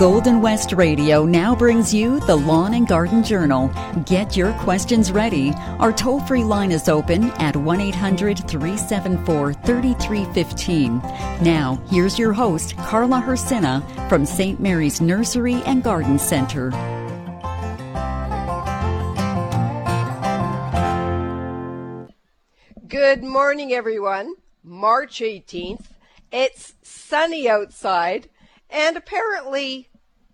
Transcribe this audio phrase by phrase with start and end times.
[0.00, 3.70] Golden West Radio now brings you the Lawn and Garden Journal.
[4.06, 5.52] Get your questions ready.
[5.78, 11.00] Our toll free line is open at 1 800 374 3315.
[11.44, 14.58] Now, here's your host, Carla Hrycyna from St.
[14.58, 16.70] Mary's Nursery and Garden Center.
[22.88, 24.36] Good morning, everyone.
[24.64, 25.88] March 18th.
[26.32, 28.30] It's sunny outside,
[28.70, 29.89] and apparently,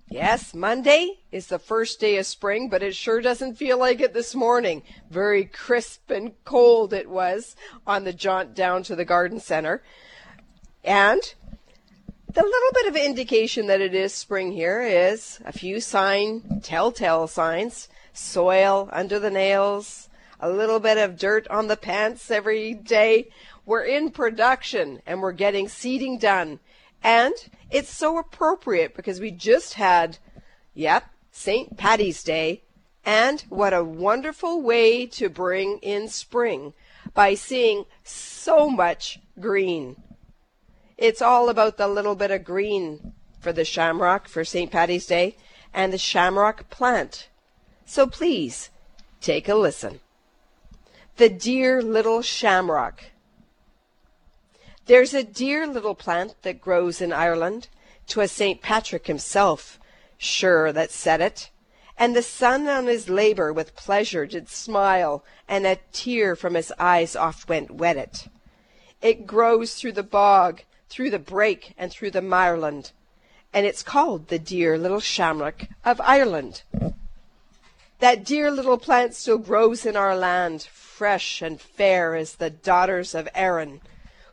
[0.09, 4.15] yes, Monday is the first day of spring, but it sure doesn't feel like it
[4.15, 4.83] this morning.
[5.11, 7.57] Very crisp and cold it was
[7.87, 9.83] on the jaunt down to the garden center.
[10.85, 11.21] And
[12.33, 17.27] the little bit of indication that it is spring here is a few sign, telltale
[17.27, 23.29] signs, soil under the nails, a little bit of dirt on the pants every day.
[23.65, 26.61] We're in production and we're getting seeding done.
[27.07, 27.35] And
[27.71, 30.19] it's so appropriate because we just had,
[30.75, 31.77] yep, St.
[31.77, 32.65] Patty's Day.
[33.05, 36.73] And what a wonderful way to bring in spring
[37.15, 40.03] by seeing so much green.
[40.99, 44.73] It's all about the little bit of green for the shamrock for St.
[44.73, 45.37] Patty's Day
[45.73, 47.29] and the shamrock plant.
[47.85, 48.71] So please
[49.21, 50.01] take a listen.
[51.19, 53.05] The dear little shamrock.
[54.87, 57.69] There's a dear little plant that grows in Ireland.
[58.07, 58.63] 'Twas St.
[58.63, 59.81] Patrick himself,
[60.17, 61.51] sure, that said it.
[61.99, 66.73] And the sun on his labour with pleasure did smile, and a tear from his
[66.79, 68.29] eyes oft went wet it.
[69.03, 72.93] It grows through the bog, through the brake, and through the mireland,
[73.53, 76.63] and it's called the dear little shamrock of Ireland.
[77.99, 83.15] That dear little plant still grows in our land, fresh and fair as the daughters
[83.15, 83.81] of Erin,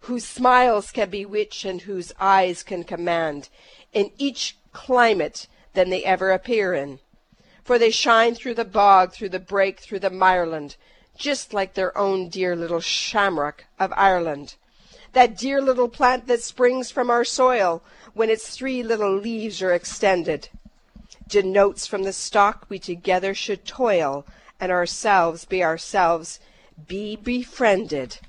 [0.03, 3.49] whose smiles can bewitch and whose eyes can command
[3.91, 6.99] in each climate than they ever appear in.
[7.63, 10.75] For they shine through the bog, through the brake, through the mireland,
[11.17, 14.55] just like their own dear little shamrock of Ireland.
[15.13, 17.81] That dear little plant that springs from our soil
[18.13, 20.49] when its three little leaves are extended
[21.27, 24.25] denotes from the stock we together should toil,
[24.59, 26.39] and ourselves be ourselves,
[26.87, 28.19] be befriended.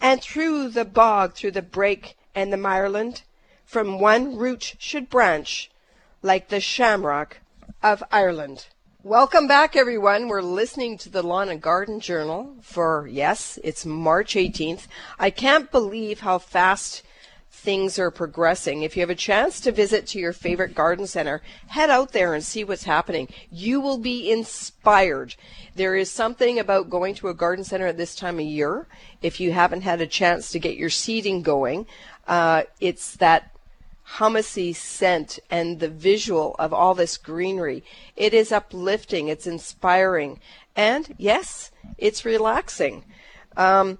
[0.00, 3.22] And through the bog, through the brake and the mireland,
[3.64, 5.70] from one root should branch,
[6.22, 7.38] like the shamrock
[7.82, 8.66] of Ireland.
[9.02, 10.28] Welcome back, everyone.
[10.28, 14.86] We're listening to the Lawn and Garden Journal for, yes, it's March 18th.
[15.18, 17.02] I can't believe how fast
[17.58, 18.82] things are progressing.
[18.82, 22.32] If you have a chance to visit to your favorite garden center, head out there
[22.32, 23.28] and see what's happening.
[23.50, 25.34] You will be inspired.
[25.74, 28.86] There is something about going to a garden center at this time of year.
[29.22, 31.86] If you haven't had a chance to get your seeding going,
[32.28, 33.50] uh, it's that
[34.16, 37.82] hummusy scent and the visual of all this greenery.
[38.16, 39.26] It is uplifting.
[39.26, 40.38] It's inspiring.
[40.76, 43.04] And yes, it's relaxing.
[43.56, 43.98] Um,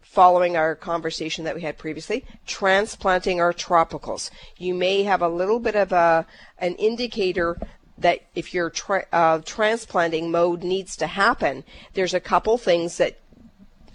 [0.00, 4.30] following our conversation that we had previously, transplanting our tropicals.
[4.56, 7.58] You may have a little bit of a, an indicator
[7.98, 13.18] that if your tra- uh, transplanting mode needs to happen, there's a couple things that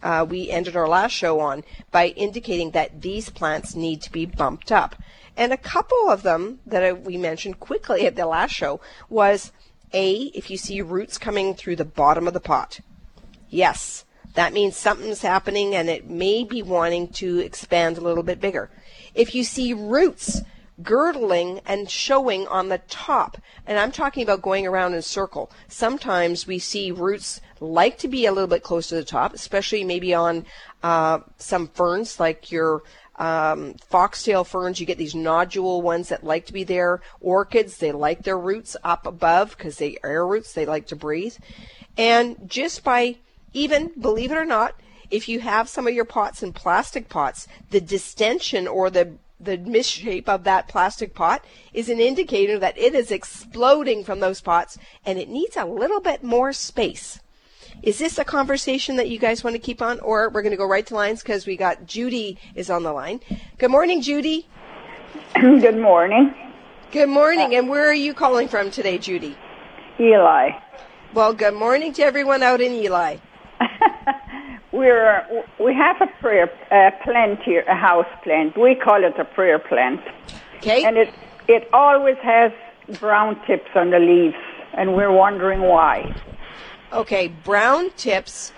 [0.03, 4.25] uh, we ended our last show on by indicating that these plants need to be
[4.25, 4.95] bumped up.
[5.37, 9.51] And a couple of them that we mentioned quickly at the last show was
[9.93, 12.81] A, if you see roots coming through the bottom of the pot.
[13.49, 14.05] Yes,
[14.35, 18.69] that means something's happening and it may be wanting to expand a little bit bigger.
[19.13, 20.41] If you see roots
[20.81, 23.37] girdling and showing on the top.
[23.65, 25.51] And I'm talking about going around in a circle.
[25.67, 29.83] Sometimes we see roots like to be a little bit close to the top, especially
[29.83, 30.45] maybe on
[30.83, 32.83] uh, some ferns like your
[33.17, 34.79] um, foxtail ferns.
[34.79, 37.01] You get these nodule ones that like to be there.
[37.19, 40.53] Orchids, they like their roots up above because they air roots.
[40.53, 41.35] They like to breathe.
[41.97, 43.17] And just by
[43.53, 44.75] even, believe it or not,
[45.11, 49.57] if you have some of your pots in plastic pots, the distension or the the
[49.57, 51.43] misshape of that plastic pot
[51.73, 55.99] is an indicator that it is exploding from those pots and it needs a little
[55.99, 57.19] bit more space.
[57.81, 60.57] Is this a conversation that you guys want to keep on, or we're going to
[60.57, 63.21] go right to lines because we got Judy is on the line.
[63.57, 64.47] Good morning, Judy.
[65.35, 66.33] Good morning.
[66.91, 69.37] Good morning, and where are you calling from today, Judy?
[69.97, 70.55] Elie.
[71.13, 73.21] Well, good morning to everyone out in Elie.
[74.71, 75.25] We're
[75.59, 78.57] we have a prayer uh, plant here, a house plant.
[78.57, 80.01] We call it a prayer plant,
[80.57, 80.83] Okay.
[80.85, 81.13] and it
[81.47, 82.51] it always has
[82.99, 84.35] brown tips on the leaves,
[84.73, 86.15] and we're wondering why.
[86.93, 88.53] Okay, brown tips.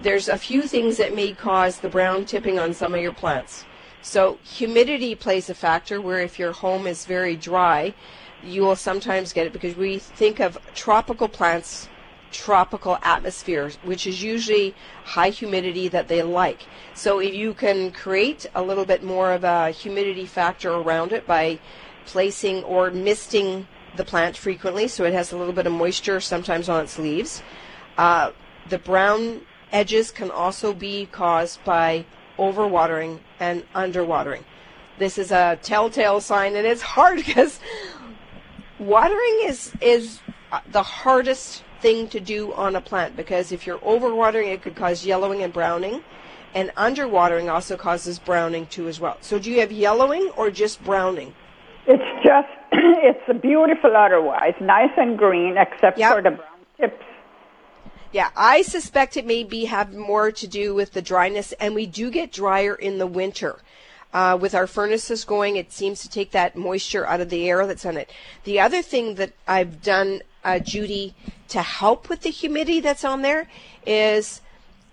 [0.00, 3.64] There's a few things that may cause the brown tipping on some of your plants.
[4.00, 7.94] So, humidity plays a factor where if your home is very dry,
[8.44, 11.88] you will sometimes get it because we think of tropical plants,
[12.30, 16.66] tropical atmosphere, which is usually high humidity that they like.
[16.94, 21.26] So, if you can create a little bit more of a humidity factor around it
[21.26, 21.58] by
[22.06, 23.66] placing or misting
[23.96, 27.42] the plant frequently so it has a little bit of moisture sometimes on its leaves.
[27.98, 28.30] Uh,
[28.68, 29.42] the brown
[29.72, 32.04] edges can also be caused by
[32.38, 34.42] overwatering and underwatering.
[34.98, 37.60] This is a telltale sign, and it's hard because
[38.78, 40.20] watering is is
[40.70, 45.04] the hardest thing to do on a plant because if you're overwatering, it could cause
[45.04, 46.02] yellowing and browning,
[46.54, 49.16] and underwatering also causes browning too as well.
[49.20, 51.34] So, do you have yellowing or just browning?
[51.86, 56.12] It's just it's beautiful otherwise, nice and green, except Yep.
[56.14, 57.04] for the brown tips.
[58.12, 61.86] Yeah, I suspect it may be have more to do with the dryness, and we
[61.86, 63.58] do get drier in the winter.
[64.10, 67.66] Uh, with our furnaces going, it seems to take that moisture out of the air
[67.66, 68.10] that's on it.
[68.44, 71.14] The other thing that I've done, uh, Judy,
[71.48, 73.48] to help with the humidity that's on there
[73.84, 74.40] is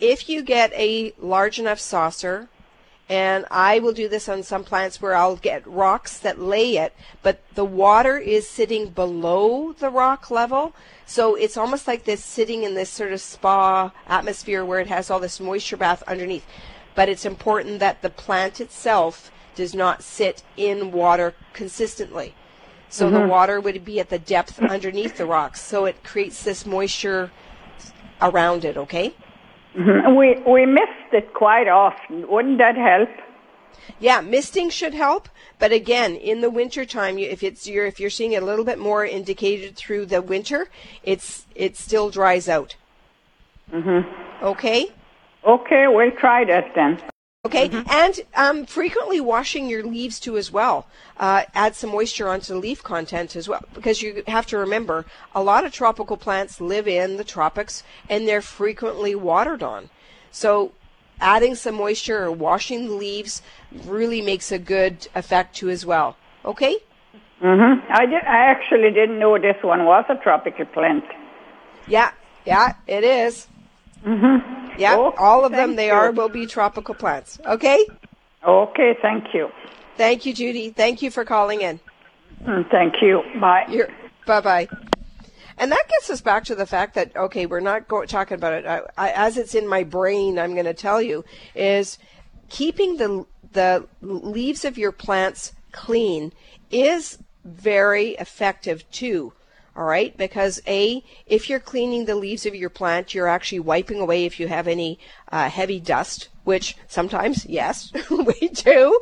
[0.02, 2.50] if you get a large enough saucer,
[3.08, 6.94] and I will do this on some plants where I'll get rocks that lay it,
[7.22, 10.74] but the water is sitting below the rock level.
[11.06, 15.12] So it's almost like this sitting in this sort of spa atmosphere where it has
[15.12, 16.46] all this moisture bath underneath.
[16.96, 22.34] But it's important that the plant itself does not sit in water consistently.
[22.90, 25.62] So the water would be at the depth underneath the rocks.
[25.62, 27.32] So it creates this moisture
[28.22, 29.14] around it, okay?
[29.76, 30.16] Mhm.
[30.16, 32.28] We we missed it quite often.
[32.30, 33.10] Wouldn't that help?
[34.00, 35.28] Yeah, misting should help,
[35.60, 38.66] but again, in the winter time, if it's you're if you're seeing it a little
[38.66, 40.70] bit more indicated through the winter,
[41.04, 42.76] it's it still dries out.
[43.74, 44.06] Mhm.
[44.42, 44.92] Okay.
[45.46, 47.00] Okay, we'll try that then.
[47.46, 50.88] Okay, and um, frequently washing your leaves too as well.
[51.18, 55.06] Uh, add some moisture onto the leaf content as well, because you have to remember
[55.36, 59.92] a lot of tropical plants live in the tropics and they're frequently watered on.
[60.32, 60.72] So,
[61.22, 66.18] adding some moisture or washing the leaves really makes a good effect too as well.
[66.44, 66.78] Okay?
[67.42, 68.24] hmm I did.
[68.24, 71.04] I actually didn't know this one was a tropical plant.
[71.88, 72.12] Yeah,
[72.44, 73.48] yeah, it is.
[74.04, 74.65] Mm-hmm.
[74.78, 75.94] Yeah, Oh, all of them they you.
[75.94, 77.40] are will be tropical plants.
[77.46, 77.86] Okay?
[78.48, 79.50] Okay, thank you.
[79.98, 80.70] Thank you, Judy.
[80.70, 81.80] Thank you for calling in.
[82.44, 83.22] Mm, Thank you.
[83.40, 83.66] Bye.
[83.70, 83.90] You're,
[84.28, 84.68] bye bye.
[85.58, 88.54] And that gets us back to the fact that okay, we're not go- talking about
[88.54, 90.38] it I, I, as it's in my brain.
[90.38, 91.24] I'm going to tell you
[91.56, 91.98] is
[92.50, 96.34] keeping the the leaves of your plants clean
[96.72, 99.32] is very effective too.
[99.78, 104.00] All right, because a if you're cleaning the leaves of your plant, you're actually wiping
[104.00, 105.00] away if you have any
[105.34, 108.98] uh, heavy dust, which sometimes yes we do,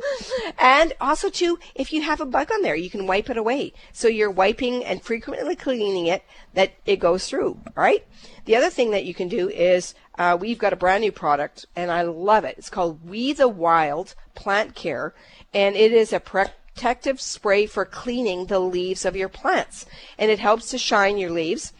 [0.58, 3.72] and also too if you have a bug on there, you can wipe it away.
[3.92, 7.60] So you're wiping and frequently cleaning it that it goes through.
[7.76, 8.04] All right.
[8.44, 11.66] The other thing that you can do is uh, we've got a brand new product
[11.76, 12.56] and I love it.
[12.58, 15.14] It's called We the Wild Plant Care,
[15.52, 19.86] and it is a pre- protective spray for cleaning the leaves of your plants.
[20.18, 21.72] And it helps to shine your leaves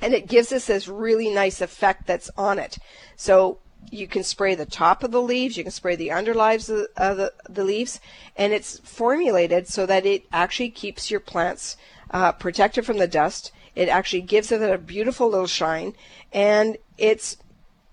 [0.00, 2.78] and it gives us this really nice effect that's on it.
[3.16, 3.58] So
[3.90, 7.16] you can spray the top of the leaves, you can spray the underlives of of
[7.16, 8.00] the, the leaves,
[8.36, 11.76] and it's formulated so that it actually keeps your plants
[12.10, 13.52] uh, protected from the dust.
[13.74, 15.94] It actually gives it a beautiful little shine,
[16.32, 17.36] and it's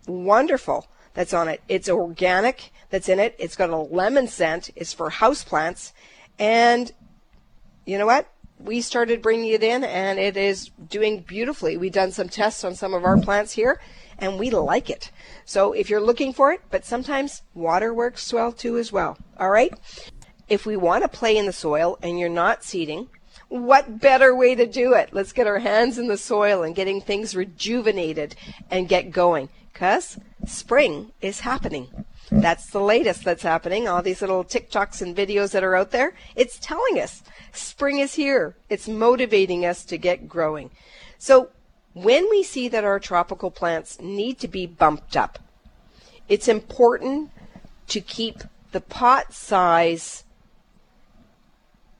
[0.07, 1.61] wonderful that's on it.
[1.67, 3.35] It's organic that's in it.
[3.37, 4.71] It's got a lemon scent.
[4.75, 5.91] It's for houseplants.
[6.39, 6.91] And
[7.85, 8.31] you know what?
[8.57, 11.77] We started bringing it in and it is doing beautifully.
[11.77, 13.79] We've done some tests on some of our plants here
[14.17, 15.11] and we like it.
[15.45, 19.17] So if you're looking for it, but sometimes water works well too as well.
[19.37, 19.73] All right?
[20.47, 23.09] If we want to play in the soil and you're not seeding,
[23.47, 25.09] what better way to do it?
[25.11, 28.35] Let's get our hands in the soil and getting things rejuvenated
[28.69, 29.49] and get going.
[29.73, 31.87] Because spring is happening.
[32.31, 33.87] That's the latest that's happening.
[33.87, 38.13] All these little TikToks and videos that are out there, it's telling us spring is
[38.13, 38.55] here.
[38.69, 40.69] It's motivating us to get growing.
[41.17, 41.49] So
[41.93, 45.39] when we see that our tropical plants need to be bumped up,
[46.27, 47.31] it's important
[47.87, 50.23] to keep the pot size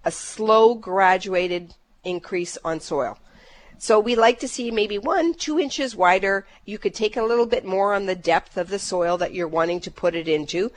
[0.05, 3.17] a slow graduated increase on soil.
[3.81, 6.45] So we like to see maybe one, two inches wider.
[6.65, 9.47] You could take a little bit more on the depth of the soil that you're
[9.47, 10.71] wanting to put it into.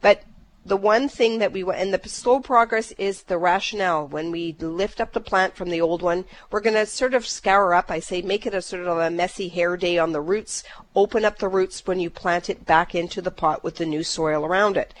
[0.00, 0.22] But
[0.64, 4.08] the one thing that we and the slow progress is the rationale.
[4.08, 7.26] When we lift up the plant from the old one, we're going to sort of
[7.26, 7.90] scour up.
[7.90, 10.64] I say make it a sort of a messy hair day on the roots.
[10.94, 14.02] Open up the roots when you plant it back into the pot with the new
[14.02, 14.94] soil around it.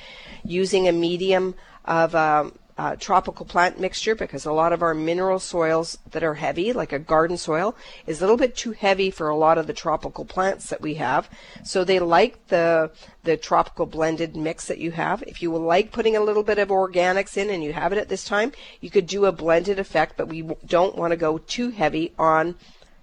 [0.44, 1.54] Using a medium
[1.86, 6.34] of um, uh, tropical plant mixture because a lot of our mineral soils that are
[6.34, 7.74] heavy, like a garden soil,
[8.06, 10.94] is a little bit too heavy for a lot of the tropical plants that we
[10.94, 11.28] have.
[11.64, 12.90] So they like the
[13.24, 15.22] the tropical blended mix that you have.
[15.22, 18.08] If you like putting a little bit of organics in and you have it at
[18.08, 21.70] this time, you could do a blended effect, but we don't want to go too
[21.70, 22.56] heavy on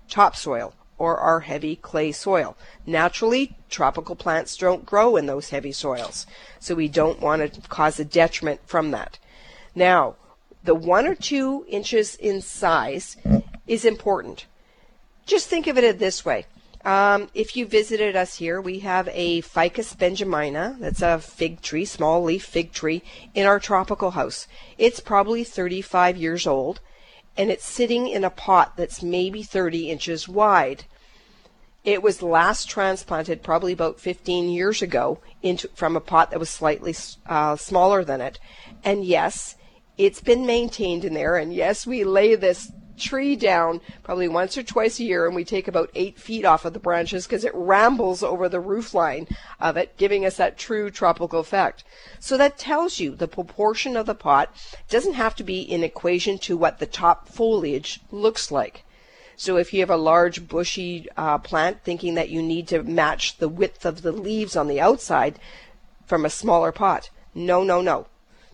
[0.08, 2.56] topsoil or our heavy clay soil.
[2.86, 6.28] Naturally, tropical plants don't grow in those heavy soils,
[6.60, 9.18] so we don't want to cause a detriment from that.
[9.76, 10.16] Now,
[10.64, 13.18] the one or two inches in size
[13.68, 14.46] is important.
[15.26, 16.46] Just think of it this way.
[16.86, 21.86] Um, if you visited us here, we have a Ficus benjamina, that's a fig tree,
[21.86, 23.02] small leaf fig tree,
[23.34, 24.48] in our tropical house.
[24.78, 26.82] It's probably 35 years old,
[27.38, 30.84] and it's sitting in a pot that's maybe 30 inches wide.
[31.86, 36.50] It was last transplanted probably about 15 years ago into from a pot that was
[36.50, 36.96] slightly
[37.28, 38.40] uh, smaller than it.
[38.84, 39.56] And yes,
[39.98, 41.38] it's been maintained in there.
[41.38, 45.44] And yes, we lay this tree down probably once or twice a year and we
[45.44, 49.28] take about eight feet off of the branches because it rambles over the roof line
[49.60, 51.84] of it, giving us that true tropical effect.
[52.20, 54.56] So that tells you the proportion of the pot
[54.90, 58.84] doesn't have to be in equation to what the top foliage looks like.
[59.36, 63.38] So if you have a large bushy uh, plant thinking that you need to match
[63.38, 65.40] the width of the leaves on the outside
[66.06, 68.08] from a smaller pot, no, no, no.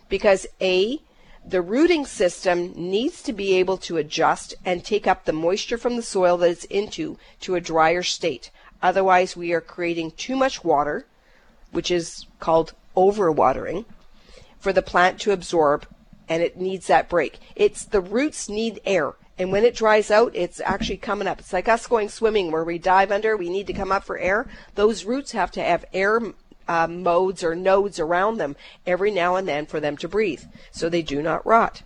[0.08, 1.00] Because A,
[1.44, 5.96] the rooting system needs to be able to adjust and take up the moisture from
[5.96, 8.50] the soil that it's into to a drier state.
[8.82, 11.06] Otherwise, we are creating too much water,
[11.70, 13.84] which is called overwatering,
[14.58, 15.86] for the plant to absorb,
[16.28, 17.38] and it needs that break.
[17.56, 19.14] It's the roots need air.
[19.38, 21.38] And when it dries out, it's actually coming up.
[21.38, 24.18] It's like us going swimming where we dive under, we need to come up for
[24.18, 24.46] air.
[24.74, 26.20] Those roots have to have air
[26.70, 28.54] uh, modes or nodes around them
[28.86, 31.82] every now and then for them to breathe so they do not rot.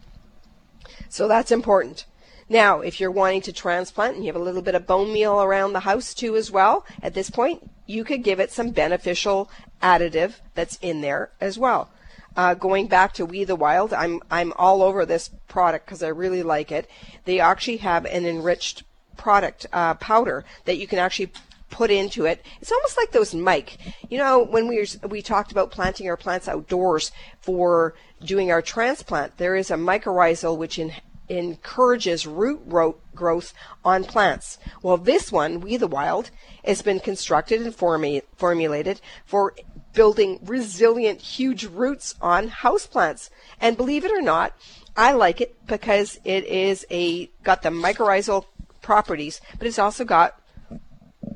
[1.08, 2.04] So that's important.
[2.50, 5.40] Now, if you're wanting to transplant and you have a little bit of bone meal
[5.40, 9.50] around the house too as well, at this point, you could give it some beneficial
[9.82, 11.90] additive that's in there as well.
[12.36, 16.08] Uh, going back to We the Wild, I'm I'm all over this product because I
[16.08, 16.90] really like it.
[17.24, 18.82] They actually have an enriched
[19.16, 21.32] product uh, powder that you can actually
[21.74, 22.40] put into it.
[22.60, 23.78] It's almost like those mic.
[24.08, 29.38] You know, when we we talked about planting our plants outdoors for doing our transplant,
[29.38, 30.92] there is a mycorrhizal which in,
[31.28, 33.52] encourages root ro- growth
[33.84, 34.56] on plants.
[34.82, 36.30] Well, this one, We the Wild,
[36.64, 39.54] has been constructed and formu- formulated for
[39.94, 43.30] building resilient, huge roots on houseplants.
[43.60, 44.52] And believe it or not,
[44.96, 48.44] I like it because it is a got the mycorrhizal
[48.80, 50.38] properties, but it's also got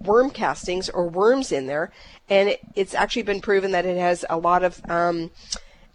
[0.09, 1.93] worm castings or worms in there,
[2.29, 5.31] and it, it's actually been proven that it has a lot of, um,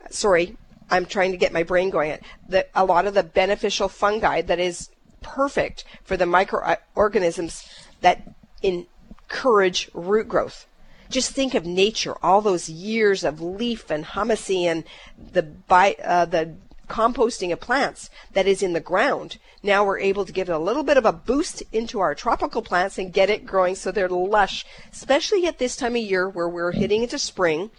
[0.09, 0.55] sorry,
[0.89, 2.19] I'm trying to get my brain going.
[2.49, 4.89] That a lot of the beneficial fungi that is
[5.21, 7.67] perfect for the microorganisms
[8.01, 8.21] that
[8.61, 10.67] encourage root growth.
[11.09, 14.83] Just think of nature, all those years of leaf and humusy and
[15.17, 16.55] the bi- uh, the
[16.93, 19.39] composting of plants that is in the ground.
[19.63, 22.61] Now we're able to give it a little bit of a boost into our tropical
[22.61, 26.47] plants and get it growing so they're lush, especially at this time of year where
[26.47, 27.71] we're hitting into spring.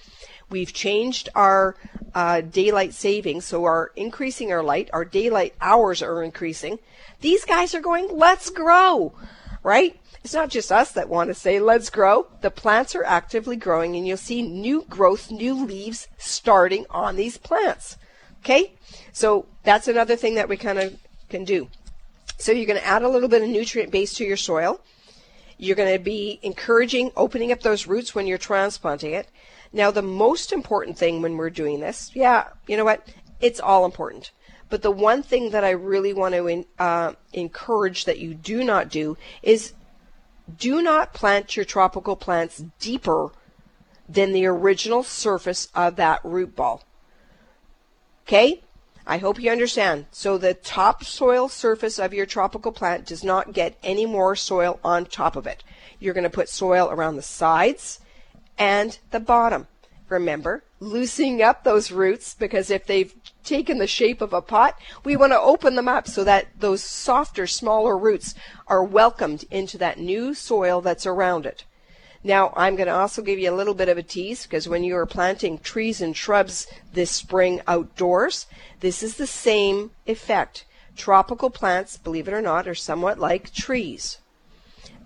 [0.50, 1.76] We've changed our
[2.12, 6.80] uh, daylight savings, so our increasing our light, our daylight hours are increasing.
[7.20, 9.14] These guys are going, let's grow,
[9.62, 9.96] right?
[10.24, 12.26] It's not just us that want to say, let's grow.
[12.40, 17.38] The plants are actively growing, and you'll see new growth, new leaves starting on these
[17.38, 17.96] plants.
[18.44, 18.74] Okay?
[19.14, 20.98] So that's another thing that we kind of
[21.30, 21.68] can do.
[22.36, 24.80] So you're going to add a little bit of nutrient base to your soil.
[25.56, 29.28] You're going to be encouraging opening up those roots when you're transplanting it.
[29.72, 33.06] Now, the most important thing when we're doing this, yeah, you know what?
[33.40, 34.32] It's all important.
[34.68, 38.64] But the one thing that I really want to in, uh, encourage that you do
[38.64, 39.74] not do is
[40.58, 43.30] do not plant your tropical plants deeper
[44.08, 46.82] than the original surface of that root ball.
[48.26, 48.63] Okay?
[49.06, 50.06] I hope you understand.
[50.12, 55.04] So the topsoil surface of your tropical plant does not get any more soil on
[55.04, 55.62] top of it.
[56.00, 58.00] You're going to put soil around the sides
[58.58, 59.66] and the bottom.
[60.08, 65.16] Remember, loosening up those roots because if they've taken the shape of a pot, we
[65.16, 68.34] want to open them up so that those softer, smaller roots
[68.66, 71.64] are welcomed into that new soil that's around it.
[72.26, 74.82] Now, I'm going to also give you a little bit of a tease because when
[74.82, 78.46] you are planting trees and shrubs this spring outdoors,
[78.80, 80.64] this is the same effect.
[80.96, 84.18] Tropical plants, believe it or not, are somewhat like trees.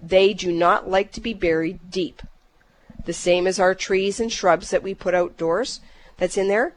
[0.00, 2.22] They do not like to be buried deep.
[3.04, 5.80] The same as our trees and shrubs that we put outdoors
[6.18, 6.74] that's in there.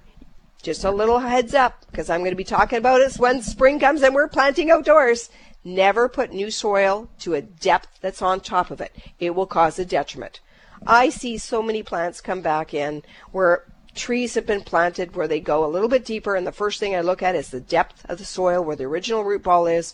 [0.64, 3.80] Just a little heads up because I'm going to be talking about it when spring
[3.80, 5.30] comes and we're planting outdoors.
[5.64, 8.96] Never put new soil to a depth that's on top of it.
[9.20, 10.40] It will cause a detriment.
[10.88, 15.40] I see so many plants come back in where trees have been planted where they
[15.40, 18.06] go a little bit deeper and the first thing I look at is the depth
[18.10, 19.94] of the soil where the original root ball is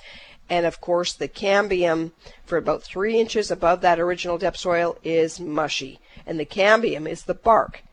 [0.50, 2.12] and of course the cambium
[2.46, 7.24] for about three inches above that original depth soil is mushy and the cambium is
[7.24, 7.84] the bark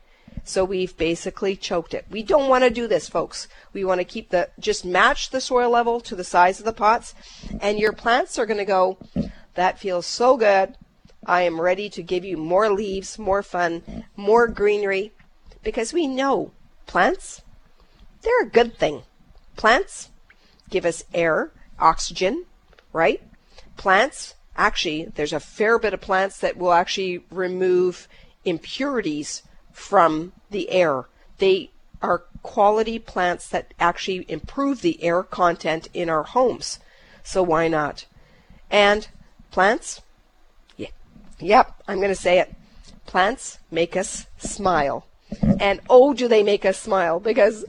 [0.47, 2.05] so we've basically choked it.
[2.09, 3.47] We don't want to do this, folks.
[3.73, 6.71] We want to keep the, just match the soil level to the size of the
[6.71, 7.15] pots.
[7.59, 8.99] And your plants are going to go,
[9.55, 10.77] that feels so good.
[11.25, 15.13] I am ready to give you more leaves, more fun, more greenery.
[15.63, 16.51] Because we know
[16.85, 17.41] plants,
[18.21, 19.01] they're a good thing.
[19.55, 20.11] Plants
[20.69, 22.45] give us air, oxygen,
[22.93, 23.19] right?
[23.77, 28.07] Plants, actually, there's a fair bit of plants that will actually remove
[28.43, 29.41] impurities
[29.75, 31.05] from the air.
[31.37, 31.69] They
[32.01, 36.79] are quality plants that actually improve the air content in our homes.
[37.23, 38.05] So why not?
[38.71, 39.07] And
[39.51, 40.01] plants?
[40.77, 40.87] Yeah.
[41.39, 42.55] Yep, I'm going to say it.
[43.05, 45.05] Plants make us smile.
[45.59, 47.65] And oh, do they make us smile because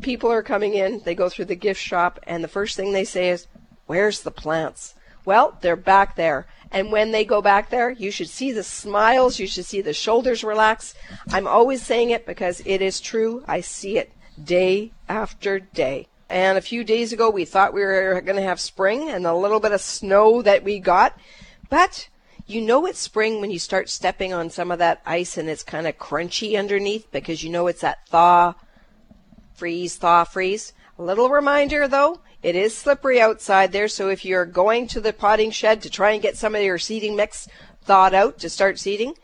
[0.00, 3.04] people are coming in, they go through the gift shop, and the first thing they
[3.04, 3.46] say is,
[3.86, 4.94] Where's the plants?
[5.24, 6.46] Well, they're back there.
[6.72, 9.92] And when they go back there, you should see the smiles, you should see the
[9.92, 10.94] shoulders relax.
[11.30, 13.44] I'm always saying it because it is true.
[13.48, 16.06] I see it day after day.
[16.28, 19.34] And a few days ago, we thought we were going to have spring and a
[19.34, 21.18] little bit of snow that we got.
[21.68, 22.08] But
[22.46, 25.62] you know it's spring when you start stepping on some of that ice and it's
[25.62, 28.54] kind of crunchy underneath because you know it's that thaw,
[29.54, 30.72] freeze, thaw, freeze.
[30.98, 35.12] A little reminder though, it is slippery outside there, so if you're going to the
[35.12, 37.48] potting shed to try and get some of your seeding mix
[37.84, 39.14] thawed out to start seeding,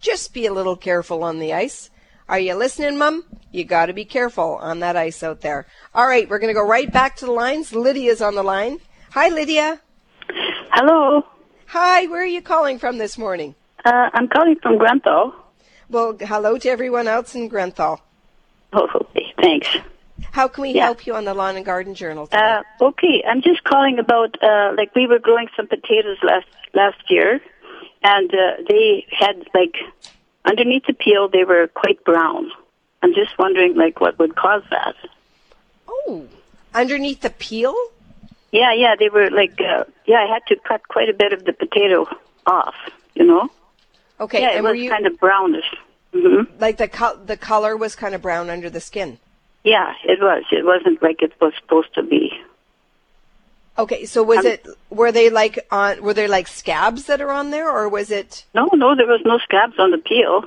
[0.00, 1.90] just be a little careful on the ice.
[2.28, 3.24] Are you listening, Mum?
[3.50, 5.66] You got to be careful on that ice out there.
[5.94, 7.74] All right, we're going to go right back to the lines.
[7.74, 8.78] Lydia's on the line.
[9.10, 9.80] Hi, Lydia.
[10.70, 11.26] Hello.
[11.66, 13.54] Hi, where are you calling from this morning?
[13.84, 15.34] Uh, I'm calling from Grunthal.
[15.90, 17.98] Well, hello to everyone else in Grunthal.
[18.72, 19.34] Oh, okay.
[19.42, 19.68] Thanks.
[20.30, 20.84] How can we Yeah.
[20.84, 22.28] help you on the Lawn and Garden Journal?
[22.32, 27.10] Uh, okay, I'm just calling about uh, like we were growing some potatoes last last
[27.10, 27.40] year,
[28.02, 29.74] and uh, they had like
[30.44, 32.50] underneath the peel they were quite brown.
[33.02, 34.94] I'm just wondering like what would cause that.
[35.88, 36.26] oh,
[36.74, 37.74] underneath the peel?
[38.52, 40.18] Yeah, yeah, they were like uh, yeah.
[40.24, 42.06] I had to cut quite a bit of the potato
[42.46, 42.74] off.
[43.14, 43.48] You know.
[44.20, 45.66] Okay, yeah, it was you kind of brownish.
[46.14, 49.18] hmm like the co- the color was kind of brown under the skin?
[49.64, 50.44] Yeah, it was.
[50.50, 52.32] It wasn't like it was supposed to be.
[53.78, 57.30] Okay, so was Um, it were they like on were there like scabs that are
[57.30, 60.44] on there or was it No, no, there was no scabs on the peel.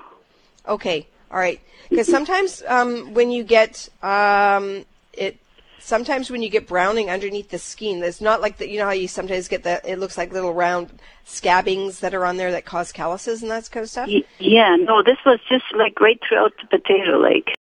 [0.67, 1.59] okay, all right.
[1.89, 5.37] Because sometimes um, when you get um, it
[5.79, 8.91] sometimes when you get browning underneath the skin, it's not like that you know how
[8.91, 10.91] you sometimes get the it looks like little round
[11.25, 14.09] scabbings that are on there that cause calluses and that kind of stuff.
[14.37, 17.55] Yeah, no, this was just like right throughout the potato, like.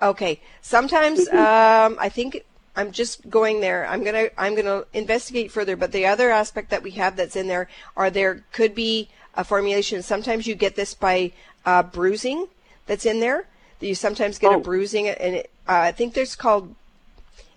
[0.00, 0.40] Okay.
[0.62, 1.36] Sometimes Mm-hmm.
[1.92, 2.44] um, I think
[2.76, 3.86] I'm just going there.
[3.86, 5.76] I'm gonna I'm gonna investigate further.
[5.76, 9.42] But the other aspect that we have that's in there are there could be a
[9.44, 10.02] formulation.
[10.02, 11.32] Sometimes you get this by
[11.66, 12.46] uh, bruising
[12.86, 13.46] that's in there.
[13.80, 14.60] You sometimes get a Oh.
[14.60, 16.74] bruising, and it, uh, I think there's called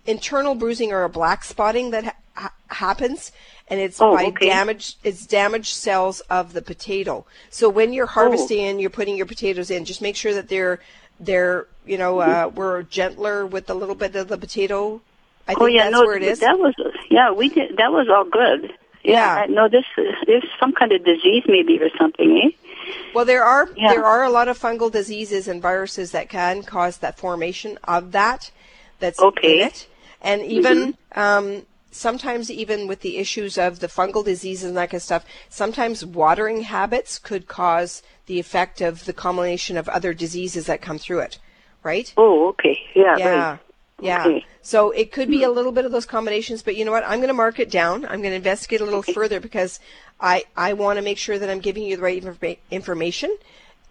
[0.05, 3.31] internal bruising or a black spotting that ha- ha- happens,
[3.67, 4.47] and it's Oh, by okay.
[4.49, 7.25] damaged it's damaged cells of the potato.
[7.49, 10.79] So when you're harvesting and you're putting your potatoes in, just make sure that they're
[11.21, 15.01] they're you know uh, we're gentler with a little bit of the potato.
[15.47, 16.39] I think oh yeah, that's no, where it is.
[16.39, 16.73] that was
[17.09, 17.77] yeah, we did.
[17.77, 18.73] That was all good.
[19.03, 19.43] Yeah.
[19.43, 19.85] I, no, this
[20.27, 22.95] there's some kind of disease maybe or something, eh?
[23.15, 23.93] Well, there are Yeah.
[23.93, 28.11] there are a lot of fungal diseases and viruses that can cause that formation of
[28.11, 28.51] that.
[28.99, 29.61] That's Okay.
[29.61, 29.87] in it,
[30.21, 34.99] and even um, sometimes even with the issues of the fungal diseases and that kind
[34.99, 40.67] of stuff, sometimes watering habits could cause the effect of the combination of other diseases
[40.67, 41.37] that come through it,
[41.83, 42.13] right?
[42.15, 42.79] Oh, okay.
[42.95, 43.17] Yeah.
[43.17, 43.49] Yeah.
[43.49, 43.59] Right.
[43.99, 44.21] Yeah.
[44.25, 44.45] Okay.
[44.61, 47.03] So it could be a little bit of those combinations, but you know what?
[47.03, 48.05] I'm going to mark it down.
[48.05, 49.81] I'm going to investigate a little further because
[50.21, 53.35] I, I want to make sure that I'm giving you the right informa- information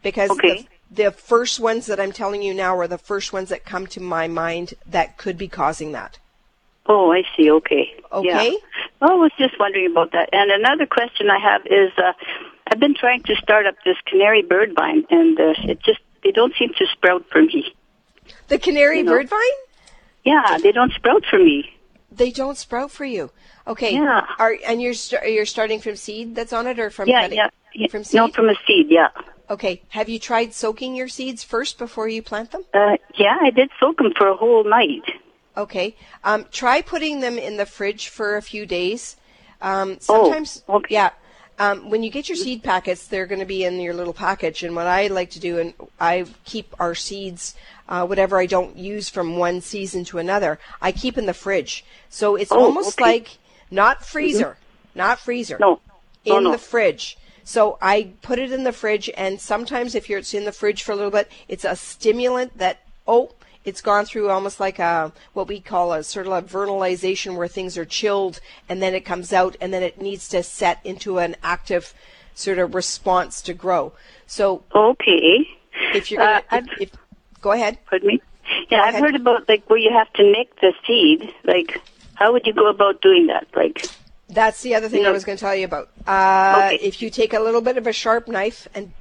[0.02, 0.66] because Okay.
[0.90, 3.86] the, the first ones that I'm telling you now are the first ones that come
[3.88, 6.18] to my mind that could be causing that.
[6.86, 7.50] Oh, I see.
[7.50, 7.92] Okay.
[8.10, 8.52] Okay.
[8.52, 8.58] Yeah.
[9.00, 10.30] Well, I was just wondering about that.
[10.32, 12.14] And another question I have is, uh,
[12.70, 16.30] I've been trying to start up this canary bird vine, and uh, it just they
[16.30, 17.74] don't seem to sprout for me.
[18.48, 19.12] The canary You know.
[19.12, 19.58] bird vine?
[20.24, 21.72] Yeah, they don't sprout for me.
[22.12, 23.30] They don't sprout for you.
[23.66, 23.94] Okay.
[23.94, 24.26] Yeah.
[24.38, 27.38] Are and you're st- you're starting from seed that's on it or from Yeah, cutting?
[27.38, 27.88] yeah, yeah.
[27.88, 28.16] From seed.
[28.16, 28.86] No, from a seed.
[28.90, 29.08] Yeah.
[29.48, 29.82] okay.
[29.90, 32.64] Have you tried soaking your seeds first before you plant them?
[32.74, 35.02] Uh, yeah, I did soak them for a whole night.
[35.56, 35.96] Okay.
[36.24, 39.16] Um, try putting them in the fridge for a few days.
[39.60, 40.94] Um, Oh, sometimes, okay.
[40.94, 41.10] yeah.
[41.60, 44.62] Um, when you get your seed packets, they're going to be in your little package.
[44.62, 47.54] And what I like to do, and I keep our seeds,
[47.86, 51.84] uh, whatever I don't use from one season to another, I keep in the fridge.
[52.08, 53.04] So it's Oh, almost okay.
[53.04, 53.38] like
[53.70, 54.56] not freezer,
[54.94, 55.58] not freezer.
[55.60, 55.80] No.
[56.24, 56.52] No, in no.
[56.52, 57.18] the fridge.
[57.44, 60.82] So I put it in the fridge, and sometimes if you're it's in the fridge
[60.82, 63.32] for a little bit, it's a stimulant that oh,
[63.64, 67.48] it's gone through almost like a what we call a sort of a vernalization where
[67.48, 71.18] things are chilled, and then it comes out, and then it needs to set into
[71.18, 71.92] an active
[72.34, 73.92] sort of response to grow.
[74.26, 75.48] So Okay.
[75.94, 76.90] if you're gonna, Uh, if, if,
[77.40, 77.78] go ahead.
[77.86, 78.20] Pardon me?
[78.70, 81.32] Yeah, I've heard about like where you have to nick the seed.
[81.44, 81.80] Like,
[82.14, 83.46] how would you go about doing that?
[83.54, 83.84] Like,
[84.28, 85.90] That's the other thing I was going to tell you about.
[86.06, 86.76] Uh, Okay.
[86.82, 88.92] If you take a little bit of a sharp knife and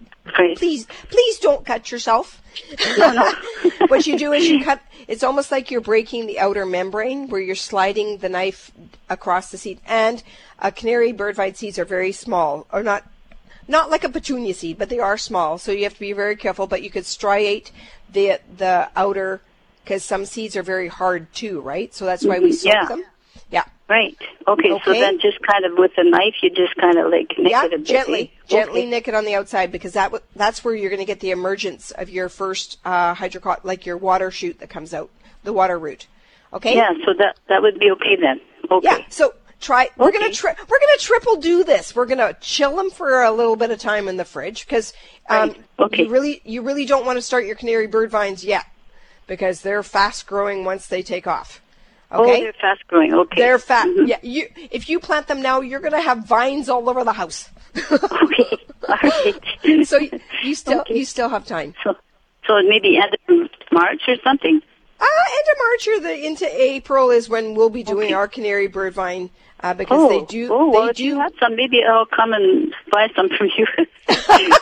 [0.58, 2.42] please, please don't cut yourself.
[3.88, 4.82] what you do is you cut.
[5.08, 8.72] It's almost like you're breaking the outer membrane, where you're sliding the knife
[9.10, 9.80] across the seed.
[9.86, 10.22] And
[10.60, 13.04] uh, canary bird vine seeds are very small, or not,
[13.68, 15.58] not like a petunia seed, but they are small.
[15.58, 16.68] So you have to be very careful.
[16.68, 17.72] But you could striate
[18.12, 19.42] the the outer,
[19.84, 21.94] because some seeds are very hard too, right?
[21.94, 22.86] So that's why we soak Yeah.
[22.86, 23.04] them.
[23.52, 23.64] Yeah.
[23.88, 24.16] Right.
[24.48, 27.50] Okay, So then, just kind of with a knife, you just kind of like nick
[27.52, 27.88] yeah, it a bit.
[27.88, 28.48] gently, eh?
[28.48, 31.20] gently nick it on the outside because that w- that's where you're going to get
[31.22, 35.10] the emergence of your first uh, hydrocot, like your water shoot that comes out,
[35.44, 36.06] the water root.
[36.54, 36.76] Okay.
[36.76, 36.92] Yeah.
[37.06, 38.40] So that that would be okay then.
[38.70, 38.86] Okay.
[38.88, 39.00] Yeah.
[39.10, 39.90] So try.
[39.98, 40.34] We're gonna Okay.
[40.34, 41.96] tri- we're gonna triple do this.
[41.96, 44.94] We're gonna chill them for a little bit of time in the fridge because
[45.30, 45.64] um, Right.
[45.80, 46.04] Okay.
[46.04, 48.66] you really you really don't want to start your canary bird vines yet
[49.26, 51.62] because they're fast growing once they take off.
[52.12, 52.42] Oh, Okay.
[52.44, 53.14] they're fast growing.
[53.14, 53.42] Okay.
[53.42, 53.88] They're fat.
[53.88, 54.08] Mhm.
[54.08, 57.50] Yeah, you if you plant them now, you're gonna have vines all over the house.
[57.76, 58.58] Okay.
[58.90, 59.86] All right.
[59.86, 60.98] so you, you still Okay.
[60.98, 61.76] you still have time.
[61.84, 61.96] So,
[62.48, 64.60] so maybe end of March or something.
[65.00, 68.14] Uh, end of March or the into April is when we'll be doing Okay.
[68.14, 69.30] our canary bird vine
[69.62, 72.74] uh, because Oh, they do oh well, do you have some, maybe I'll come and
[72.92, 73.66] buy some from you.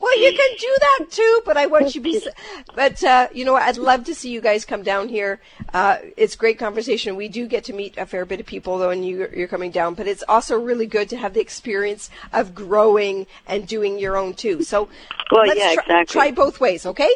[0.00, 2.28] well you can do that too but I want you to be s-
[2.74, 5.40] but uh, you know I'd love to see you guys come down here
[5.72, 8.90] uh, it's great conversation we do get to meet a fair bit of people though
[8.90, 12.54] and you, you're coming down but it's also really good to have the experience of
[12.54, 14.88] growing and doing your own too so
[15.30, 16.12] Well, let's yeah, try, exactly.
[16.12, 17.10] try both ways okay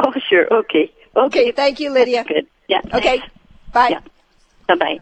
[0.00, 0.46] oh, sure.
[0.52, 0.92] Okay.
[1.16, 1.26] Okay.
[1.26, 2.46] okay thank you Lydia Good.
[2.68, 2.80] Yeah.
[2.92, 3.22] okay
[3.72, 4.00] bye Yeah.
[4.68, 5.00] Bye bye.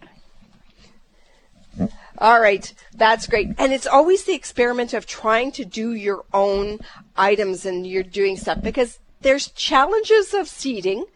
[2.19, 3.49] All right, that's great.
[3.59, 6.79] And it's always the experiment of trying to do your own
[7.17, 11.07] items and you're doing stuff because there's challenges of seeding.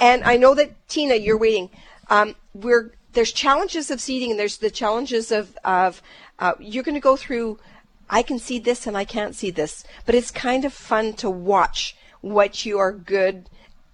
[0.00, 1.70] And I know that Tina, you're waiting.
[2.10, 6.02] Um, we're there's challenges of seeding and there's the challenges of of
[6.40, 7.60] uh, you're going to go through.
[8.10, 11.30] I can see this and I can't see this, but it's kind of fun to
[11.30, 13.48] watch what you are good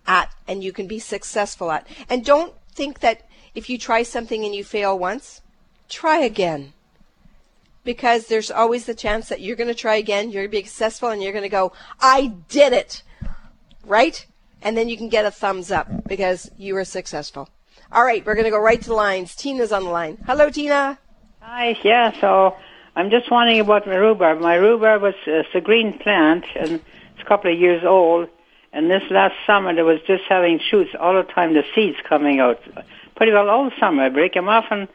[0.07, 1.87] at and you can be successful at.
[2.09, 5.43] And don't think that if you try something and you fail once,
[5.91, 6.73] try again.
[7.85, 10.65] Because there's always the chance that you're going to try again, you're going to be
[10.65, 13.03] successful, and you're going to go, I did it!
[13.85, 14.27] Right?
[14.63, 17.49] And then you can get a thumbs up because you were successful.
[17.91, 19.35] All right, we're going to go right to the lines.
[19.35, 20.19] Tina's on the line.
[20.27, 20.99] Hello, Tina.
[21.41, 22.57] Hi, yeah, so
[22.95, 24.41] I'm just wondering about my rhubarb.
[24.41, 28.29] My rhubarb was uh, a green plant, and it's a couple of years old.
[28.73, 32.39] And this last summer, it was just having shoots all the time, the seeds coming
[32.39, 32.61] out.
[33.17, 34.05] Pretty well all summer.
[34.05, 34.87] I break them off, and,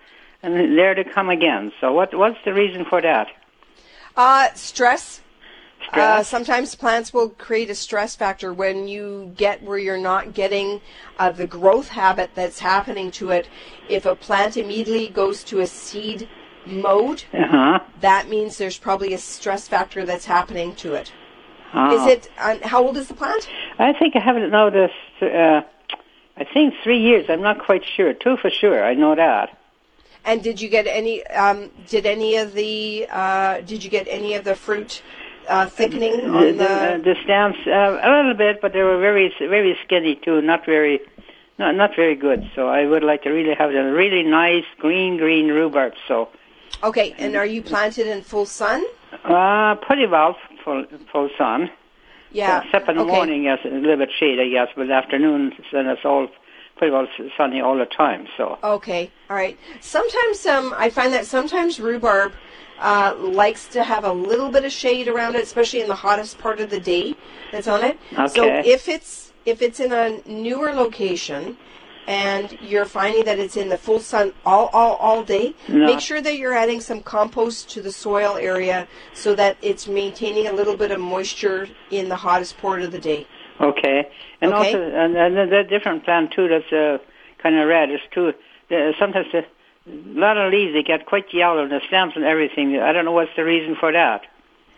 [0.46, 1.72] and there to come again.
[1.82, 3.28] So what what's the reason for that?
[4.16, 5.22] Uh, stress.
[5.94, 10.82] Uh, sometimes plants will create a stress factor when you get where you're not getting
[11.20, 13.48] uh, the growth habit that's happening to it.
[13.88, 16.28] If a plant immediately goes to a seed
[16.66, 17.80] mode, Uh-huh.
[18.02, 21.12] that means there's probably a stress factor that's happening to it.
[21.74, 21.94] Ah.
[21.94, 22.30] Is it?
[22.40, 23.48] Uh, how old is the plant?
[23.78, 24.94] I think I haven't noticed.
[25.22, 25.62] uh,
[26.38, 27.26] I think three years.
[27.30, 28.14] I'm not quite sure.
[28.14, 28.84] Two for sure.
[28.84, 29.56] I know that.
[30.26, 31.26] And did you get any?
[31.28, 33.08] Um, did any of the?
[33.10, 35.02] Uh, did you get any of the fruit
[35.48, 37.02] uh, thickening The, on the, the?
[37.04, 40.42] the stems uh, a little bit, but they were very very skinny too.
[40.42, 41.00] Not very,
[41.60, 42.50] not not very good.
[42.56, 45.94] So I would like to really have a really nice green green rhubarb.
[46.08, 46.30] So
[46.84, 48.84] Okay, and are you planted in full sun?
[49.24, 51.70] uh, pretty well full full sun.
[52.32, 52.64] Yeah.
[52.66, 53.12] Except in the okay.
[53.16, 56.28] morning, yes, a little bit shade, I guess, but afternoon then it's all
[56.78, 57.08] pretty well
[57.38, 58.28] sunny all the time.
[58.38, 59.58] So Okay, all right.
[59.82, 62.34] Sometimes um, I find that sometimes rhubarb
[62.80, 66.38] uh, likes to have a little bit of shade around it, especially in the hottest
[66.38, 67.16] part of the day
[67.52, 67.98] that's on it.
[68.14, 68.28] Okay.
[68.28, 71.58] So if it's if it's in a newer location
[72.08, 75.86] and you're finding that it's in the full sun all all, all day, No.
[75.86, 80.48] make sure that you're adding some compost to the soil area so that it's maintaining
[80.48, 83.26] a little bit of moisture in the hottest part of the day.
[83.60, 84.10] Okay,
[84.42, 84.68] and Okay.
[84.74, 86.98] also and, and the, different plant too that's uh,
[87.42, 88.34] kind of red is too.
[88.70, 92.26] The, sometimes the, a lot of leaves they get quite yellow and the stems and
[92.26, 92.78] everything.
[92.78, 94.22] I don't know what's the reason for that.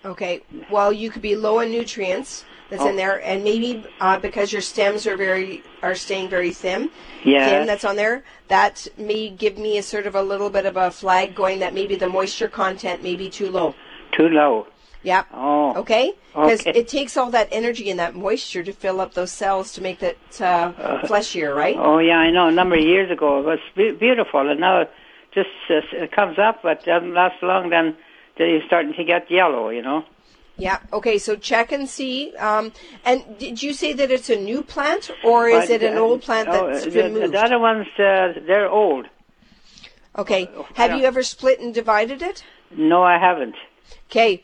[0.05, 0.41] Okay.
[0.69, 2.95] Well, you could be low in nutrients that's in Oh.
[2.95, 6.91] there, and maybe uh, because your stems are very are staying very thin,
[7.23, 7.49] Yes.
[7.49, 8.23] thin that's on there.
[8.49, 11.73] That may give me a sort of a little bit of a flag going that
[11.73, 13.73] maybe the moisture content may be too low.
[14.11, 14.67] Too low.
[15.03, 15.23] Yeah.
[15.33, 15.75] Oh.
[15.77, 16.13] Okay.
[16.33, 16.79] Because Okay.
[16.79, 19.99] it takes all that energy and that moisture to fill up those cells to make
[19.99, 20.71] that uh,
[21.07, 21.75] fleshier, right?
[21.77, 22.47] Oh yeah, I know.
[22.47, 24.91] A number of years ago it was be- beautiful, and now it
[25.33, 27.69] just uh, it comes up, but doesn't last long.
[27.69, 27.95] Then
[28.37, 29.69] they're starting to get yellow.
[29.69, 30.03] You know.
[30.57, 30.79] Yeah.
[30.91, 31.17] Okay.
[31.19, 32.35] So check and see.
[32.37, 32.73] Um,
[33.05, 36.01] and did you say that it's a new plant or is But, it an uh,
[36.01, 37.35] old plant oh, that's the, been the moved?
[37.35, 39.05] other ones, uh, they're old.
[40.17, 40.49] Okay.
[40.75, 42.43] I Have don't- you ever split and divided it?
[42.75, 43.55] No, I haven't.
[44.09, 44.43] Okay.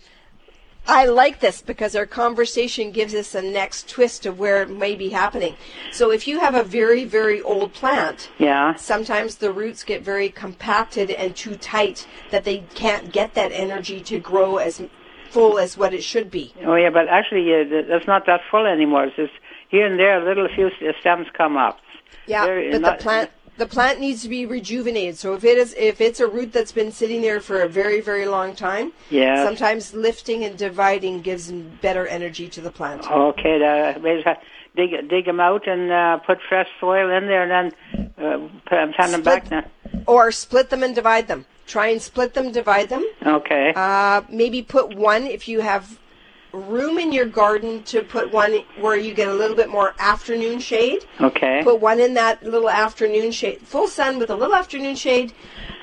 [0.88, 4.96] I like this because our conversation gives us a next twist of where it may
[4.96, 5.56] be happening.
[5.92, 8.76] So if you have a very, very old plant, Yeah.
[8.76, 14.02] sometimes the roots get very compacted and too tight that they can't get that energy
[14.02, 14.82] to grow as
[15.30, 16.54] full as what it should be.
[16.66, 19.06] Oh yeah, but actually, th- that's not that full anymore.
[19.06, 19.34] It's just
[19.70, 20.70] here and there, a little few
[21.00, 21.80] stems come up.
[22.28, 25.18] Yeah, Very- but not- the plant the plant needs to be rejuvenated.
[25.18, 28.02] So if it is if it's a root that's been sitting there for a very
[28.02, 29.44] very long time, Yeah.
[29.46, 33.10] sometimes lifting and dividing gives better energy to the plant.
[33.10, 34.24] Okay, maybe
[34.76, 39.12] dig dig them out and uh, put fresh soil in there, and then uh, put-
[39.12, 39.50] them back.
[39.52, 39.64] Now.
[40.08, 41.46] Or split them and divide them.
[41.66, 43.06] Try and split them, divide them.
[43.26, 43.72] Okay.
[43.76, 45.98] Uh, maybe put one if you have
[46.54, 50.60] room in your garden to put one where you get a little bit more afternoon
[50.60, 51.04] shade.
[51.20, 51.62] okay.
[51.64, 55.34] Put one in that little afternoon shade, full sun with a little afternoon shade.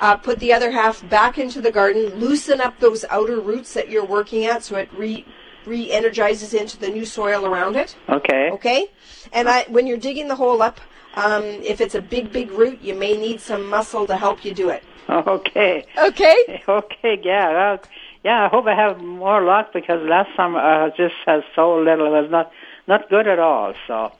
[0.00, 2.06] Uh, put the other half back into the garden.
[2.18, 5.26] Loosen up those outer roots that you're working at so it re
[5.66, 7.94] re-energizes into the new soil around it.
[8.08, 8.50] Okay.
[8.50, 8.86] Okay,
[9.32, 10.80] and I when you're digging the hole up,
[11.16, 14.54] um, if it's a big big root, you may need some muscle to help you
[14.54, 14.82] do it.
[15.10, 15.84] Okay.
[15.98, 16.62] Okay.
[16.68, 17.20] Okay.
[17.24, 17.48] Yeah.
[17.52, 17.80] Well,
[18.24, 18.44] yeah.
[18.44, 22.06] I hope I have more luck because last summer I just had so little.
[22.06, 22.50] It was not
[22.86, 23.74] not good at all.
[23.86, 24.12] So.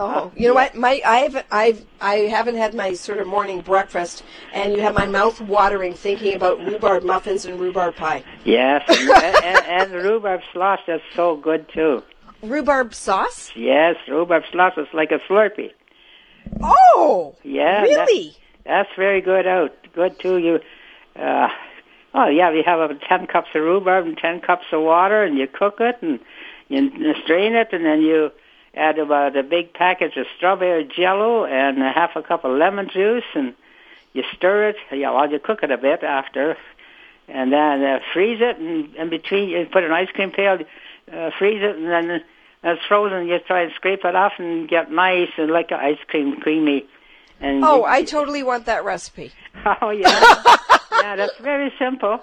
[0.00, 0.74] Oh, you know what?
[0.74, 5.06] My I've I've I haven't had my sort of morning breakfast, and you have my
[5.06, 8.24] mouth watering thinking about rhubarb muffins and rhubarb pie.
[8.44, 12.02] Yes, and, and, and rhubarb slosh is so good too.
[12.42, 13.50] Rhubarb sauce?
[13.56, 15.72] Yes, rhubarb slosh is like a Slurpee.
[16.62, 18.36] Oh, Yeah, really?
[18.64, 19.74] That's very good out.
[19.94, 20.38] Good too.
[20.38, 20.60] You,
[21.20, 21.48] uh,
[22.14, 25.36] oh yeah, you have uh, ten cups of rhubarb and ten cups of water, and
[25.38, 26.20] you cook it and
[26.68, 28.30] you strain it, and then you
[28.74, 32.88] add about a big package of strawberry jello and a half a cup of lemon
[32.92, 33.54] juice, and
[34.12, 34.76] you stir it.
[34.92, 36.56] Yeah, well, you cook it a bit after,
[37.28, 40.58] and then uh, freeze it, and in between you put an ice cream pail,
[41.12, 43.26] uh, freeze it, and then when it's frozen.
[43.28, 46.86] You try and scrape it off and get nice and like a ice cream creamy.
[47.40, 49.32] And Oh, you- I totally want that recipe.
[49.82, 50.08] Oh yeah,
[51.00, 51.16] yeah.
[51.16, 52.20] That's very simple.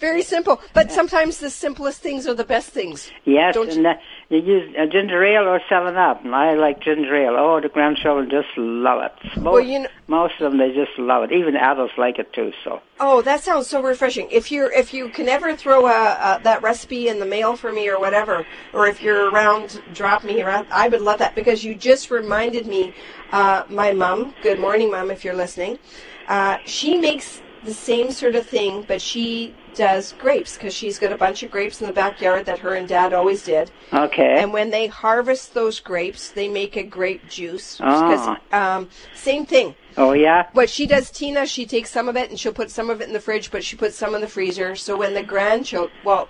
[0.00, 3.12] Very simple, but sometimes the simplest things are the best things.
[3.24, 3.94] Yes, Don't and uh,
[4.28, 7.36] you use uh, ginger ale or Seven Up, I like ginger ale.
[7.38, 9.12] Oh, the grandchildren just love it.
[9.40, 11.32] Most, Well, you kn- most of them they just love it.
[11.32, 12.52] Even adults like it too.
[12.64, 14.28] So Oh, that sounds so refreshing.
[14.32, 17.72] If you're if you can ever throw a, a, that recipe in the mail for
[17.72, 20.66] me or whatever, or if you're around, drop me around.
[20.72, 22.94] I would love that because you just reminded me.
[23.30, 24.34] Uh, my mom.
[24.42, 25.78] Good morning, mom, if you're listening.
[26.26, 31.10] Uh, she makes the same sort of thing, but she does grapes because she's got
[31.12, 33.70] a bunch of grapes in the backyard that her and dad always did.
[33.92, 34.36] okay.
[34.40, 37.78] And when they harvest those grapes, they make a grape juice.
[37.82, 38.38] Ah.
[38.52, 39.74] um, same thing.
[39.96, 40.46] oh yeah.
[40.52, 43.08] What she does, Tina, she takes some of it and she'll put some of it
[43.08, 44.76] in the fridge, but she puts some in the freezer.
[44.76, 46.28] So when the grandchildren, well,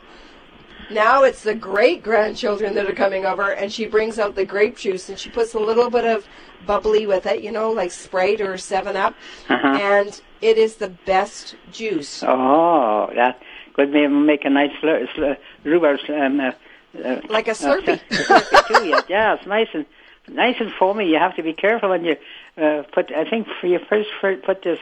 [0.91, 4.77] now it's the great grandchildren that are coming over, and she brings out the grape
[4.77, 6.27] juice and she puts a little bit of
[6.67, 9.15] bubbly with it, you know, like Sprite or Seven Up,
[9.49, 9.67] Uh-huh.
[9.81, 12.23] and it is the best juice.
[12.27, 13.41] Oh, that
[13.75, 16.53] could make a nice slur, slur, rhubarb um, uh,
[16.95, 17.99] Uh, Like a Slurpee.
[18.11, 19.01] Slurpee too, yeah.
[19.09, 19.85] yeah, it's nice and
[20.29, 21.07] nice and foamy.
[21.13, 22.17] You have to be careful when you
[22.57, 23.11] uh, put.
[23.11, 24.79] I think for you first for, put this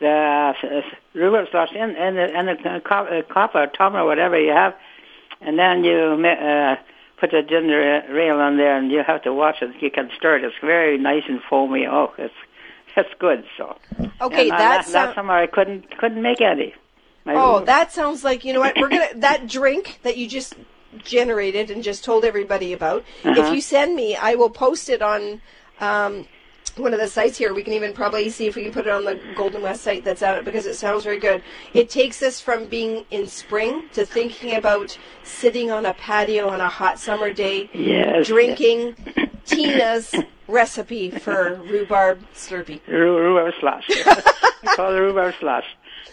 [0.00, 0.82] the uh,
[1.14, 2.80] rhubarb slush in and the and the uh,
[3.32, 4.74] cup or tub or whatever you have,
[5.40, 6.74] and then you uh,
[7.20, 7.80] put the ginger
[8.10, 9.70] ale on there, and you have to watch it.
[9.80, 10.44] You can stir it.
[10.44, 11.86] It's very nice and foamy.
[11.86, 12.40] Oh, it's
[12.96, 13.44] it's good.
[13.56, 13.76] So
[14.20, 16.74] Okay, and, uh, that's last summer I couldn't couldn't make any.
[17.24, 20.54] My Oh, that sounds like you know what we're gonna that drink that you just
[20.98, 23.04] generated and just told everybody about.
[23.24, 23.40] Uh-huh.
[23.40, 25.40] If you send me, I will post it on
[25.80, 26.26] um,
[26.76, 27.52] one of the sites here.
[27.52, 30.04] We can even probably see if we can put it on the Golden West site
[30.04, 31.42] that's out because it sounds very good.
[31.74, 36.60] It takes us from being in spring to thinking about sitting on a patio on
[36.60, 38.26] a hot summer day, Yes.
[38.26, 38.96] drinking
[39.46, 40.14] Tina's
[40.48, 42.80] recipe for rhubarb slurpee.
[42.86, 43.84] Rhubarb slush.
[43.88, 44.22] I
[44.76, 45.64] call it rhubarb slush.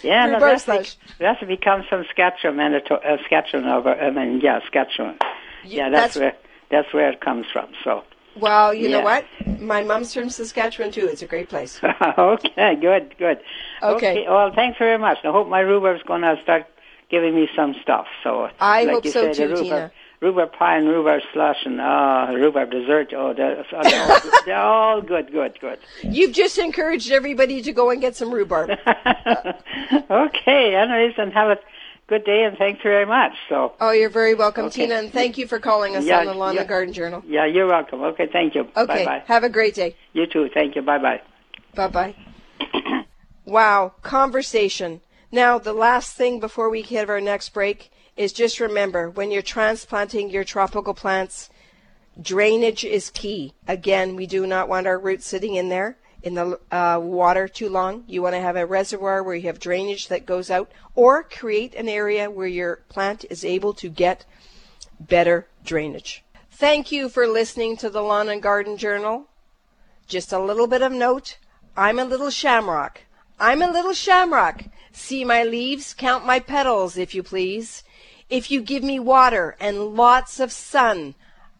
[0.01, 0.95] Yeah, no, Rhubarb that's slush.
[1.19, 3.93] That's to become some Saskatchewan, Manito- uh, Saskatchewan over.
[3.95, 5.17] I mean, yeah, Saskatchewan.
[5.65, 6.33] Yeah, that's, that's- where
[6.71, 7.67] that's where it comes from.
[7.83, 8.03] So,
[8.39, 9.25] Well, you know what?
[9.59, 11.07] My mom's from Saskatchewan too.
[11.07, 11.79] It's a great place.
[12.17, 13.39] okay, good, good.
[13.81, 14.25] Okay.
[14.27, 15.19] Well, thanks very much.
[15.23, 16.65] I hope my rhubarb's going to start
[17.09, 18.07] giving me some stuff.
[18.23, 19.91] So, I like hope you so said, too, rhubarb, Tina.
[20.23, 23.11] Rhubarb pie and rhubarb slush and uh, rhubarb dessert.
[23.13, 25.79] Oh, they're, they're, all, they're all good, good, good.
[26.01, 28.69] You've just encouraged everybody to go and get some rhubarb.
[30.09, 31.59] okay, anyways, and have a
[32.07, 33.33] good day, and thanks very much.
[33.49, 34.83] So, Oh, you're very welcome, Okay.
[34.83, 36.61] Tina, and thank you for calling us Yeah, on the Lawn yeah.
[36.61, 37.21] and Garden Journal.
[37.27, 38.01] yeah, you're welcome.
[38.03, 38.61] Okay, thank you.
[38.77, 39.23] Okay, Bye-bye.
[39.27, 39.97] have a great day.
[40.13, 40.49] You too.
[40.53, 40.81] Thank you.
[40.83, 41.21] Bye-bye.
[41.75, 42.15] Bye bye.
[43.45, 45.01] wow, conversation.
[45.33, 49.41] Now, the last thing before we have our next break is just remember when you're
[49.41, 51.49] transplanting your tropical plants,
[52.21, 53.53] drainage is key.
[53.67, 57.69] Again, we do not want our roots sitting in there in the uh, water too
[57.69, 58.03] long.
[58.07, 61.75] You want to have a reservoir where you have drainage that goes out, or create
[61.75, 64.25] an area where your plant is able to get
[64.99, 66.23] better drainage.
[66.51, 69.27] Thank you for listening to the Lawn and Garden Journal.
[70.07, 71.37] Just a little bit of note.
[71.75, 73.01] I'm a little shamrock.
[73.39, 74.65] I'm a little shamrock.
[74.91, 77.83] See my leaves, count my petals, if you please.
[78.29, 81.15] If you give me water and lots of sun,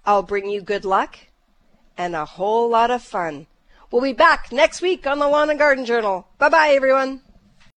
[0.06, 1.20] I'll bring you good luck
[1.98, 3.48] and a whole lot of fun.
[3.92, 6.28] We'll be back next week on the Lawn and Garden Journal.
[6.40, 7.22] Bye bye, everyone.